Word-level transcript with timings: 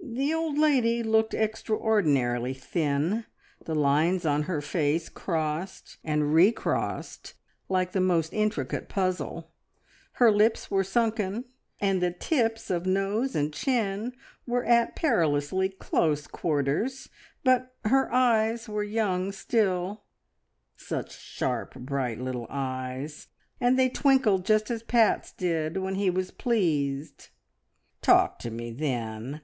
The 0.00 0.32
old 0.32 0.56
lady 0.56 1.02
looked 1.02 1.34
extraordinarily 1.34 2.54
thin; 2.54 3.26
the 3.64 3.74
lines 3.74 4.24
on 4.24 4.44
her 4.44 4.60
face 4.60 5.08
crossed 5.08 5.98
and 6.04 6.32
re 6.32 6.52
crossed 6.52 7.34
like 7.68 7.90
the 7.90 8.00
most 8.00 8.32
intricate 8.32 8.88
puzzle, 8.88 9.50
her 10.12 10.30
lips 10.30 10.70
were 10.70 10.84
sunken, 10.84 11.46
and 11.80 12.00
the 12.00 12.12
tips 12.12 12.70
of 12.70 12.86
nose 12.86 13.34
and 13.34 13.52
chin 13.52 14.12
were 14.46 14.64
at 14.64 14.94
perilously 14.94 15.70
close 15.70 16.28
quarters, 16.28 17.08
but 17.42 17.74
her 17.84 18.12
eyes 18.12 18.68
were 18.68 18.84
young 18.84 19.32
still, 19.32 20.04
such 20.76 21.18
sharp, 21.18 21.74
bright 21.74 22.20
little 22.20 22.46
eyes, 22.48 23.26
and 23.60 23.76
they 23.76 23.88
twinkled 23.88 24.44
just 24.46 24.70
as 24.70 24.84
Pat's 24.84 25.32
did 25.32 25.78
when 25.78 25.96
he 25.96 26.10
was 26.10 26.30
pleased. 26.30 27.30
"Talk 28.02 28.38
to 28.38 28.52
me, 28.52 28.70
then. 28.70 29.32